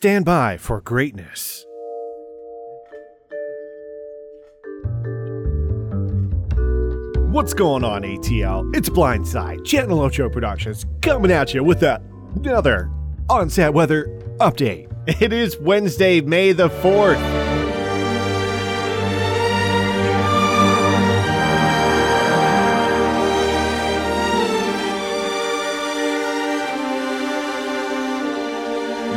Stand 0.00 0.24
by 0.24 0.56
for 0.56 0.80
greatness. 0.80 1.66
What's 7.32 7.52
going 7.52 7.82
on, 7.82 8.02
ATL? 8.02 8.76
It's 8.76 8.88
Blindside, 8.88 9.64
Channel 9.64 9.98
Ocho 9.98 10.28
Productions, 10.28 10.86
coming 11.02 11.32
at 11.32 11.52
you 11.52 11.64
with 11.64 11.82
another 11.82 12.88
on-set 13.28 13.74
weather 13.74 14.04
update. 14.38 14.86
It 15.20 15.32
is 15.32 15.58
Wednesday, 15.58 16.20
May 16.20 16.52
the 16.52 16.68
4th. 16.68 17.47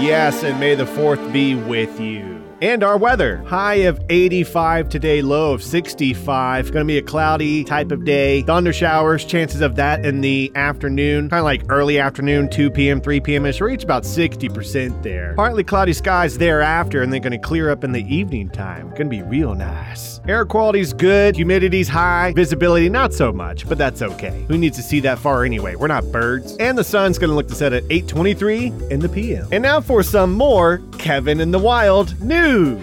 Yes, 0.02 0.44
and 0.44 0.60
may 0.60 0.74
the 0.74 0.86
4th 0.86 1.32
be 1.32 1.54
with 1.54 2.00
you. 2.00 2.42
And 2.62 2.84
our 2.84 2.96
weather 2.96 3.38
high 3.48 3.86
of 3.88 4.00
85 4.08 4.88
today, 4.88 5.24
low 5.24 5.52
of 5.52 5.64
65. 5.64 6.72
Going 6.72 6.86
to 6.86 6.88
be 6.88 7.00
a 7.00 7.02
cloudy 7.02 7.64
type 7.64 7.92
of 7.92 8.06
day. 8.06 8.44
Thunder 8.44 8.72
showers, 8.72 9.26
chances 9.26 9.62
of 9.62 9.76
that 9.78 10.06
in 10.06 10.22
the 10.22 10.52
afternoon, 10.54 11.28
kind 11.28 11.40
of 11.40 11.44
like 11.46 11.64
early 11.70 11.98
afternoon, 11.98 12.52
2 12.52 12.70
p.m., 12.70 13.02
3 13.02 13.20
p.m. 13.20 13.48
ish. 13.48 13.62
Reach 13.62 13.84
about 13.84 14.04
60% 14.04 15.02
there. 15.02 15.34
Partly 15.36 15.64
cloudy 15.64 15.94
skies 15.94 16.38
thereafter, 16.38 17.02
and 17.02 17.12
then 17.12 17.24
going 17.24 17.32
to 17.32 17.40
clear 17.40 17.72
up 17.72 17.84
in 17.84 17.94
the 17.94 18.04
evening 18.14 18.48
time. 18.48 18.90
Going 18.90 19.10
to 19.10 19.10
be 19.10 19.24
real 19.24 19.56
nice. 19.56 20.22
Air 20.28 20.46
quality's 20.46 20.94
good, 20.94 21.36
humidity's 21.36 21.88
high, 21.88 22.32
visibility 22.36 22.90
not 22.90 23.12
so 23.12 23.34
much, 23.34 23.68
but 23.68 23.80
that's 23.80 24.04
okay. 24.04 24.46
Who 24.50 24.60
needs 24.60 24.78
to 24.78 24.84
see 24.84 25.00
that 25.00 25.18
far 25.18 25.46
anyway? 25.46 25.74
We're 25.74 25.88
not 25.88 26.12
birds. 26.12 26.56
And 26.58 26.78
the 26.78 26.84
sun's 26.84 27.18
going 27.18 27.32
to 27.32 27.36
look 27.36 27.48
to 27.48 27.56
set 27.56 27.74
at 27.74 27.84
8:23 27.86 28.92
in 28.92 29.00
the 29.00 29.10
p.m. 29.10 29.48
And 29.52 29.64
now 29.64 29.82
for 29.92 30.04
some 30.04 30.32
more 30.32 30.82
Kevin 30.98 31.42
in 31.42 31.52
the 31.52 31.60
Wild 31.60 32.18
news. 32.22 32.82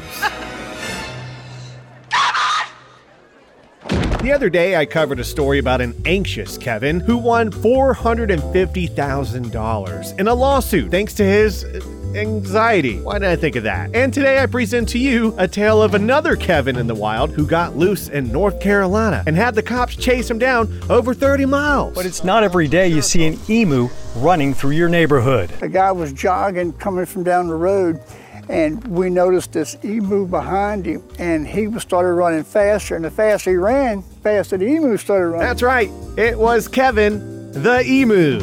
The 4.22 4.32
other 4.32 4.50
day, 4.50 4.74
I 4.74 4.84
covered 4.84 5.20
a 5.20 5.24
story 5.24 5.60
about 5.60 5.80
an 5.80 5.94
anxious 6.04 6.58
Kevin 6.58 6.98
who 6.98 7.16
won 7.16 7.52
$450,000 7.52 10.18
in 10.18 10.26
a 10.26 10.34
lawsuit 10.34 10.90
thanks 10.90 11.14
to 11.14 11.24
his 11.24 11.62
uh, 11.62 11.80
anxiety. 12.16 13.00
Why 13.00 13.20
did 13.20 13.28
I 13.28 13.36
think 13.36 13.54
of 13.54 13.62
that? 13.62 13.94
And 13.94 14.12
today, 14.12 14.42
I 14.42 14.46
present 14.46 14.88
to 14.88 14.98
you 14.98 15.36
a 15.38 15.46
tale 15.46 15.80
of 15.80 15.94
another 15.94 16.34
Kevin 16.34 16.78
in 16.78 16.88
the 16.88 16.96
wild 16.96 17.30
who 17.30 17.46
got 17.46 17.76
loose 17.76 18.08
in 18.08 18.32
North 18.32 18.60
Carolina 18.60 19.22
and 19.28 19.36
had 19.36 19.54
the 19.54 19.62
cops 19.62 19.94
chase 19.94 20.28
him 20.28 20.40
down 20.40 20.68
over 20.90 21.14
30 21.14 21.46
miles. 21.46 21.94
But 21.94 22.04
it's 22.04 22.24
not 22.24 22.42
every 22.42 22.66
day 22.66 22.88
you 22.88 23.02
see 23.02 23.24
an 23.24 23.38
emu 23.48 23.88
running 24.16 24.52
through 24.52 24.72
your 24.72 24.88
neighborhood. 24.88 25.52
A 25.62 25.68
guy 25.68 25.92
was 25.92 26.12
jogging 26.12 26.72
coming 26.72 27.06
from 27.06 27.22
down 27.22 27.46
the 27.46 27.54
road, 27.54 28.00
and 28.48 28.86
we 28.88 29.10
noticed 29.10 29.52
this 29.52 29.76
emu 29.84 30.26
behind 30.26 30.86
him, 30.86 31.02
and 31.18 31.46
he 31.46 31.78
started 31.78 32.12
running 32.12 32.44
faster. 32.44 32.96
And 32.96 33.04
the 33.04 33.10
faster 33.10 33.50
he 33.50 33.56
ran, 33.56 34.02
faster 34.22 34.56
the 34.56 34.66
emu 34.66 34.96
started 34.96 35.28
running. 35.28 35.46
That's 35.46 35.62
right, 35.62 35.90
it 36.16 36.38
was 36.38 36.68
Kevin 36.68 37.38
the 37.52 37.82
Emu. 37.84 38.40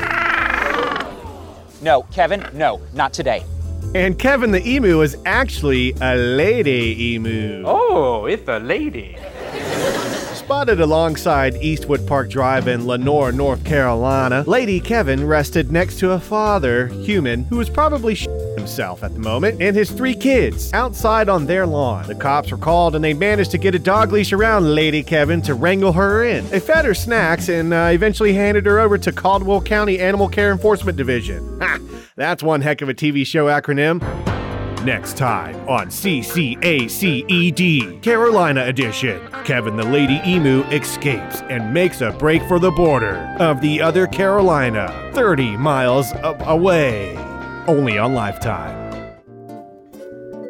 No, 1.81 2.03
Kevin, 2.11 2.45
no, 2.53 2.81
not 2.93 3.13
today. 3.13 3.43
And 3.93 4.17
Kevin 4.17 4.51
the 4.51 4.67
Emu 4.67 5.01
is 5.01 5.15
actually 5.25 5.93
a 6.01 6.15
lady 6.15 7.13
emu. 7.13 7.63
Oh, 7.65 8.25
it's 8.25 8.47
a 8.47 8.59
lady. 8.59 9.17
Spotted 10.33 10.79
alongside 10.81 11.55
Eastwood 11.55 12.05
Park 12.07 12.29
Drive 12.29 12.67
in 12.67 12.85
Lenoir, 12.85 13.31
North 13.31 13.63
Carolina, 13.63 14.43
Lady 14.45 14.79
Kevin 14.79 15.25
rested 15.25 15.71
next 15.71 15.97
to 15.99 16.11
a 16.11 16.19
father, 16.19 16.87
human, 16.87 17.45
who 17.45 17.57
was 17.57 17.69
probably 17.69 18.15
sh- 18.15 18.27
himself 18.55 19.03
at 19.03 19.13
the 19.13 19.19
moment, 19.19 19.61
and 19.61 19.75
his 19.75 19.91
three 19.91 20.15
kids 20.15 20.73
outside 20.73 21.29
on 21.29 21.45
their 21.45 21.65
lawn. 21.65 22.07
The 22.07 22.15
cops 22.15 22.51
were 22.51 22.57
called 22.57 22.95
and 22.95 23.03
they 23.03 23.13
managed 23.13 23.51
to 23.51 23.57
get 23.57 23.75
a 23.75 23.79
dog 23.79 24.11
leash 24.11 24.33
around 24.33 24.73
Lady 24.73 25.03
Kevin 25.03 25.41
to 25.43 25.53
wrangle 25.53 25.91
her 25.93 26.23
in. 26.23 26.47
They 26.49 26.59
fed 26.59 26.85
her 26.85 26.93
snacks 26.93 27.49
and 27.49 27.73
uh, 27.73 27.89
eventually 27.91 28.33
handed 28.33 28.65
her 28.65 28.79
over 28.79 28.97
to 28.97 29.11
Caldwell 29.11 29.61
County 29.61 29.99
Animal 29.99 30.29
Care 30.29 30.51
Enforcement 30.51 30.97
Division. 30.97 31.59
Ha! 31.61 31.79
That's 32.15 32.41
one 32.43 32.61
heck 32.61 32.81
of 32.81 32.89
a 32.89 32.93
TV 32.93 33.25
show 33.25 33.47
acronym. 33.47 34.01
Next 34.85 35.17
time 35.17 35.55
on 35.67 35.87
CCACED 35.87 37.23
Carolina 38.03 38.65
Edition, 38.65 39.19
Kevin 39.43 39.75
the 39.75 39.83
Lady 39.83 40.21
Emu 40.23 40.61
escapes 40.65 41.41
and 41.49 41.73
makes 41.73 42.01
a 42.01 42.11
break 42.11 42.43
for 42.43 42.59
the 42.59 42.69
border 42.69 43.15
of 43.39 43.61
the 43.61 43.81
other 43.81 44.05
Carolina, 44.05 45.11
30 45.15 45.57
miles 45.57 46.13
away. 46.41 47.24
Only 47.67 47.97
on 47.97 48.13
Lifetime. 48.13 48.93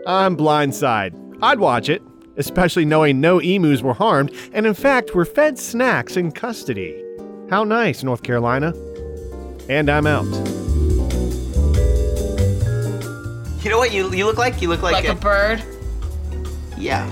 I'm 0.07 0.35
Blindside. 0.37 1.13
I'd 1.41 1.59
watch 1.59 1.89
it, 1.89 2.01
especially 2.37 2.85
knowing 2.85 3.21
no 3.21 3.39
emus 3.39 3.81
were 3.81 3.93
harmed 3.93 4.31
and, 4.53 4.65
in 4.65 4.73
fact, 4.73 5.15
were 5.15 5.25
fed 5.25 5.57
snacks 5.57 6.17
in 6.17 6.31
custody. 6.31 7.01
How 7.49 7.63
nice, 7.63 8.03
North 8.03 8.23
Carolina. 8.23 8.73
And 9.69 9.89
I'm 9.89 10.05
out. 10.05 10.25
You 13.63 13.71
know 13.71 13.77
what 13.79 13.91
you 13.93 14.13
you 14.13 14.25
look 14.25 14.37
like? 14.37 14.61
You 14.61 14.67
look 14.69 14.83
like, 14.83 14.93
Like 14.93 15.05
a 15.07 15.15
bird? 15.15 15.63
yeah. 16.77 17.07